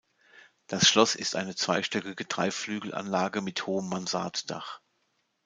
Das 0.65 0.87
Schloss 0.87 1.13
ist 1.13 1.35
eine 1.35 1.53
zweistöckige 1.53 2.25
Dreiflügelanlage 2.25 3.41
mit 3.41 3.67
hohem 3.67 3.87
Mansarddach. 3.87 4.81